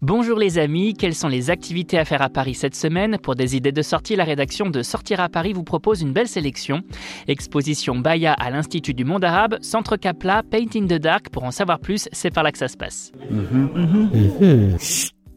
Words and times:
Bonjour 0.00 0.38
les 0.38 0.60
amis, 0.60 0.94
quelles 0.94 1.16
sont 1.16 1.26
les 1.26 1.50
activités 1.50 1.98
à 1.98 2.04
faire 2.04 2.22
à 2.22 2.28
Paris 2.28 2.54
cette 2.54 2.76
semaine 2.76 3.18
Pour 3.18 3.34
des 3.34 3.56
idées 3.56 3.72
de 3.72 3.82
sortie, 3.82 4.14
la 4.14 4.22
rédaction 4.22 4.70
de 4.70 4.80
Sortir 4.84 5.18
à 5.18 5.28
Paris 5.28 5.52
vous 5.52 5.64
propose 5.64 6.02
une 6.02 6.12
belle 6.12 6.28
sélection. 6.28 6.82
Exposition 7.26 7.96
Baya 7.96 8.32
à 8.32 8.50
l'Institut 8.50 8.94
du 8.94 9.04
Monde 9.04 9.24
Arabe, 9.24 9.58
Centre 9.60 9.96
Capla, 9.96 10.44
Paint 10.48 10.76
in 10.76 10.86
the 10.86 11.00
Dark. 11.00 11.30
Pour 11.30 11.42
en 11.42 11.50
savoir 11.50 11.80
plus, 11.80 12.08
c'est 12.12 12.30
par 12.30 12.44
là 12.44 12.52
que 12.52 12.58
ça 12.58 12.68
se 12.68 12.76
passe. 12.76 13.10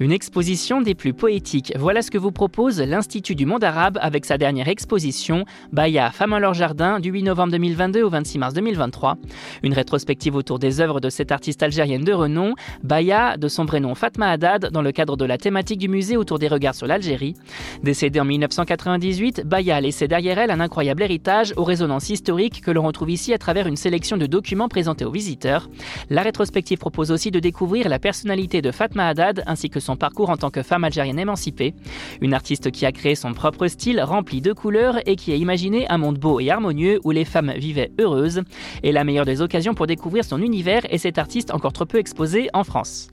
Une 0.02 0.12
exposition 0.12 0.82
des 0.82 0.96
plus 0.96 1.14
poétiques. 1.14 1.74
Voilà 1.78 2.02
ce 2.02 2.10
que 2.10 2.18
vous 2.18 2.32
propose 2.32 2.82
l'Institut 2.82 3.36
du 3.36 3.46
monde 3.46 3.64
arabe 3.64 4.00
avec 4.02 4.26
sa 4.26 4.40
dernière 4.40 4.68
exposition, 4.68 5.46
Baya, 5.72 6.10
Femmes 6.10 6.34
en 6.34 6.40
leur 6.40 6.56
jardin, 6.56 7.00
du 7.00 7.12
8 7.12 7.22
novembre 7.22 7.52
2022 7.52 8.02
au 8.02 8.10
26 8.10 8.40
mars 8.40 8.54
2023. 8.56 9.18
Une 9.62 9.74
rétrospective 9.76 10.36
autour 10.36 10.58
des 10.58 10.82
œuvres 10.82 11.02
de 11.02 11.12
cette 11.12 11.32
artiste 11.32 11.62
algérienne 11.62 12.04
de 12.04 12.14
renom, 12.14 12.56
Baya, 12.82 13.38
de 13.38 13.48
son 13.48 13.68
prénom 13.68 13.94
Fatma 13.94 14.32
Haddad, 14.32 14.72
dans 14.72 14.82
le 14.82 14.92
cadre 14.92 15.16
de 15.18 15.26
la 15.26 15.38
thématique 15.38 15.78
du 15.78 15.88
musée 15.88 16.18
autour 16.18 16.40
des 16.40 16.48
regards 16.48 16.74
sur 16.74 16.88
l'Algérie. 16.88 17.36
Décédée 17.84 18.20
en 18.20 18.26
1998, 18.26 19.44
Baya 19.46 19.76
a 19.76 19.82
laissé 19.82 20.08
derrière 20.08 20.40
elle 20.40 20.50
un 20.50 20.62
incroyable 20.62 21.04
héritage 21.04 21.54
aux 21.58 21.64
résonances 21.64 22.10
historiques 22.10 22.62
que 22.62 22.72
l'on 22.72 22.88
retrouve 22.88 23.12
ici 23.12 23.36
à 23.36 23.38
travers 23.38 23.68
une 23.68 23.78
sélection 23.78 24.18
de 24.18 24.26
documents 24.26 24.68
présentés 24.68 25.06
aux 25.06 25.12
visiteurs. 25.12 25.70
La 26.10 26.24
rétrospective 26.24 26.80
propose 26.80 27.12
aussi 27.12 27.30
de 27.30 27.40
découvrir 27.40 27.88
la 27.88 28.00
personnalité 28.00 28.64
de 28.64 28.72
Fatma 28.72 29.08
Haddad 29.08 29.44
ainsi 29.46 29.70
que 29.70 29.80
son 29.80 29.91
parcours 29.96 30.30
en 30.30 30.38
tant 30.38 30.50
que 30.50 30.64
femme 30.64 30.84
algérienne 30.84 31.20
émancipée. 31.20 31.74
Une 32.22 32.34
artiste 32.34 32.72
qui 32.72 32.86
a 32.86 32.92
créé 32.92 33.16
son 33.16 33.34
propre 33.34 33.68
style 33.68 34.02
rempli 34.02 34.42
de 34.42 34.54
couleurs 34.54 34.98
et 35.06 35.16
qui 35.16 35.32
a 35.32 35.36
imaginé 35.36 35.88
un 35.90 35.98
monde 35.98 36.18
beau 36.18 36.40
et 36.40 36.50
harmonieux 36.50 37.00
où 37.04 37.12
les 37.12 37.26
femmes 37.26 37.54
vivaient 37.56 37.92
heureuses. 38.00 38.42
Et 38.84 38.92
la 38.92 39.04
meilleure 39.04 39.26
des 39.26 39.42
occasions 39.42 39.74
pour 39.74 39.88
découvrir 39.88 40.24
son 40.24 40.42
univers 40.42 40.82
est 40.92 40.98
cet 40.98 41.18
artiste 41.18 41.52
encore 41.52 41.74
trop 41.74 41.86
peu 41.86 41.98
exposé 41.98 42.50
en 42.54 42.64
France. 42.64 43.10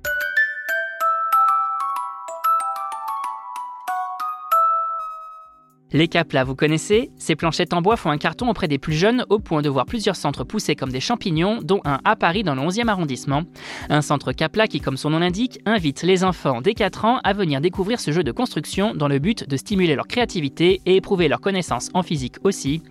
Les 5.92 6.06
caplas, 6.06 6.44
vous 6.44 6.54
connaissez 6.54 7.10
Ces 7.16 7.34
planchettes 7.34 7.72
en 7.72 7.80
bois 7.80 7.96
font 7.96 8.10
un 8.10 8.18
carton 8.18 8.50
auprès 8.50 8.68
des 8.68 8.76
plus 8.76 8.92
jeunes 8.92 9.24
au 9.30 9.38
point 9.38 9.62
de 9.62 9.70
voir 9.70 9.86
plusieurs 9.86 10.16
centres 10.16 10.44
pousser 10.44 10.76
comme 10.76 10.92
des 10.92 11.00
champignons, 11.00 11.60
dont 11.62 11.80
un 11.86 11.98
à 12.04 12.14
Paris 12.14 12.42
dans 12.42 12.54
le 12.54 12.60
11e 12.60 12.88
arrondissement. 12.88 13.44
Un 13.88 14.02
centre 14.02 14.32
capla 14.32 14.66
qui, 14.66 14.80
comme 14.80 14.98
son 14.98 15.08
nom 15.08 15.20
l'indique, 15.20 15.60
invite 15.64 16.02
les 16.02 16.24
enfants 16.24 16.60
dès 16.60 16.74
4 16.74 17.06
ans 17.06 17.20
à 17.24 17.32
venir 17.32 17.62
découvrir 17.62 18.00
ce 18.00 18.10
jeu 18.10 18.22
de 18.22 18.32
construction 18.32 18.94
dans 18.94 19.08
le 19.08 19.18
but 19.18 19.48
de 19.48 19.56
stimuler 19.56 19.94
leur 19.94 20.08
créativité 20.08 20.82
et 20.84 20.96
éprouver 20.96 21.26
leur 21.26 21.40
connaissance 21.40 21.88
en 21.94 22.02
physique 22.02 22.36
aussi. 22.44 22.82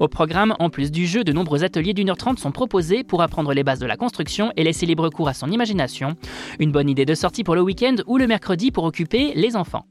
Au 0.00 0.08
programme, 0.08 0.54
en 0.58 0.70
plus 0.70 0.90
du 0.90 1.06
jeu, 1.06 1.24
de 1.24 1.32
nombreux 1.32 1.62
ateliers 1.62 1.92
d'une 1.92 2.08
heure 2.08 2.16
trente 2.16 2.38
sont 2.38 2.52
proposés 2.52 3.04
pour 3.04 3.20
apprendre 3.20 3.52
les 3.52 3.64
bases 3.64 3.80
de 3.80 3.86
la 3.86 3.98
construction 3.98 4.50
et 4.56 4.64
laisser 4.64 4.86
libre 4.86 5.10
cours 5.10 5.28
à 5.28 5.34
son 5.34 5.50
imagination. 5.50 6.16
Une 6.58 6.72
bonne 6.72 6.88
idée 6.88 7.04
de 7.04 7.14
sortie 7.14 7.44
pour 7.44 7.54
le 7.54 7.60
week-end 7.60 7.96
ou 8.06 8.16
le 8.16 8.26
mercredi 8.26 8.70
pour 8.70 8.84
occuper 8.84 9.34
les 9.34 9.56
enfants. 9.56 9.84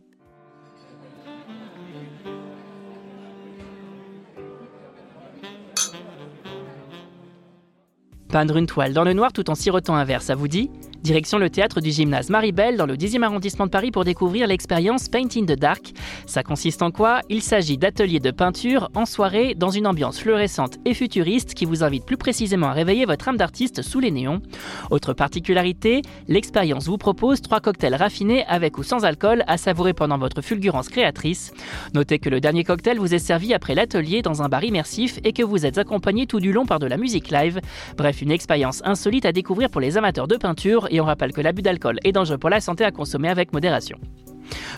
Peindre 8.35 8.57
une 8.57 8.65
toile 8.65 8.91
dans 8.91 9.05
le 9.05 9.13
noir 9.13 9.31
tout 9.31 9.49
en 9.49 9.55
sirotant 9.55 9.95
un 9.95 10.03
verre, 10.03 10.21
ça 10.21 10.35
vous 10.35 10.49
dit? 10.49 10.69
Direction 11.05 11.37
le 11.37 11.51
théâtre 11.51 11.81
du 11.81 11.91
gymnase 11.91 12.31
Maribel 12.31 12.77
dans 12.77 12.87
le 12.87 12.95
10e 12.95 13.21
arrondissement 13.21 13.67
de 13.67 13.69
Paris 13.69 13.91
pour 13.91 14.05
découvrir 14.05 14.47
l'expérience 14.47 15.07
Paint 15.07 15.27
in 15.37 15.45
the 15.45 15.51
Dark. 15.51 15.93
Ça 16.25 16.41
consiste 16.41 16.81
en 16.81 16.89
quoi? 16.89 17.21
Il 17.29 17.43
s'agit 17.43 17.77
d'ateliers 17.77 18.19
de 18.19 18.31
peinture 18.31 18.89
en 18.95 19.05
soirée 19.05 19.53
dans 19.53 19.69
une 19.69 19.85
ambiance 19.85 20.19
fluorescente 20.19 20.79
et 20.83 20.95
futuriste 20.95 21.53
qui 21.53 21.65
vous 21.65 21.83
invite 21.83 22.05
plus 22.05 22.17
précisément 22.17 22.69
à 22.69 22.73
réveiller 22.73 23.05
votre 23.05 23.27
âme 23.27 23.37
d'artiste 23.37 23.83
sous 23.83 23.99
les 23.99 24.09
néons. 24.09 24.41
Autre 24.89 25.13
particularité, 25.13 26.01
l'expérience 26.27 26.87
vous 26.87 26.97
propose 26.97 27.39
trois 27.39 27.59
cocktails 27.59 27.93
raffinés 27.93 28.43
avec 28.47 28.79
ou 28.79 28.83
sans 28.83 29.05
alcool 29.05 29.43
à 29.45 29.57
savourer 29.57 29.93
pendant 29.93 30.17
votre 30.17 30.41
fulgurance 30.41 30.89
créatrice. 30.89 31.53
Notez 31.93 32.17
que 32.17 32.29
le 32.31 32.39
dernier 32.39 32.63
cocktail 32.63 32.97
vous 32.97 33.13
est 33.13 33.19
servi 33.19 33.53
après 33.53 33.75
l'atelier 33.75 34.23
dans 34.23 34.41
un 34.41 34.49
bar 34.49 34.63
immersif 34.63 35.19
et 35.23 35.33
que 35.33 35.43
vous 35.43 35.67
êtes 35.67 35.77
accompagné 35.77 36.25
tout 36.25 36.39
du 36.39 36.51
long 36.51 36.65
par 36.65 36.79
de 36.79 36.87
la 36.87 36.97
musique 36.97 37.29
live. 37.29 37.61
Bref, 37.95 38.23
une 38.23 38.31
expérience 38.31 38.81
insolite 38.85 39.27
à 39.27 39.31
découvrir 39.31 39.69
pour 39.69 39.81
les 39.81 39.97
amateurs 39.97 40.27
de 40.27 40.37
peinture 40.37 40.87
et 40.95 41.01
on 41.01 41.05
rappelle 41.05 41.33
que 41.33 41.41
l'abus 41.41 41.61
d'alcool 41.61 41.99
est 42.03 42.11
dangereux 42.11 42.37
pour 42.37 42.49
la 42.49 42.61
santé 42.61 42.83
à 42.83 42.91
consommer 42.91 43.29
avec 43.29 43.53
modération. 43.53 43.97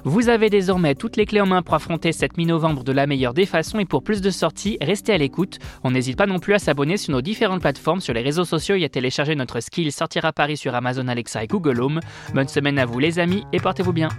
Vous 0.04 0.30
avez 0.30 0.50
désormais 0.50 0.96
toutes 0.96 1.18
les 1.18 1.26
clés 1.26 1.42
en 1.42 1.46
main 1.46 1.62
pour 1.62 1.76
affronter 1.76 2.12
cette 2.12 2.38
mi-novembre 2.38 2.84
de 2.84 2.92
la 2.92 3.08
meilleure 3.08 3.34
des 3.34 3.46
façons 3.46 3.80
et 3.80 3.86
pour 3.86 4.04
plus 4.04 4.22
de 4.22 4.30
sorties, 4.30 4.78
restez 4.82 5.14
à 5.14 5.18
l'écoute. 5.18 5.60
On 5.84 5.92
n'hésite 5.92 6.18
pas 6.18 6.26
non 6.26 6.40
plus 6.40 6.54
à 6.54 6.60
s'abonner 6.60 6.98
sur 6.98 7.12
nos 7.12 7.22
différentes 7.22 7.62
plateformes, 7.62 8.02
sur 8.02 8.14
les 8.14 8.22
réseaux 8.22 8.46
sociaux 8.46 8.76
et 8.76 8.86
à 8.86 8.90
télécharger 8.90 9.36
notre 9.36 9.60
skill 9.60 9.92
Sortir 9.92 10.26
à 10.26 10.34
Paris 10.34 10.58
sur 10.58 10.74
Amazon 10.76 11.08
Alexa 11.08 11.44
et 11.44 11.48
Google 11.48 11.82
Home. 11.82 12.00
Bonne 12.34 12.48
semaine 12.48 12.80
à 12.80 12.86
vous 12.86 13.00
les 13.00 13.20
amis 13.20 13.44
et 13.52 13.60
portez-vous 13.60 13.94
bien. 13.94 14.10